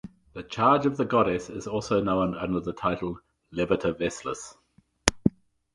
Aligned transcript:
The 0.33 0.41
Charge 0.41 0.87
of 0.87 0.97
the 0.97 1.05
Goddess 1.05 1.47
is 1.47 1.67
also 1.67 2.01
known 2.01 2.33
under 2.33 2.59
the 2.59 2.73
title 2.73 3.19
"Leviter 3.53 3.93
Veslis". 3.93 4.55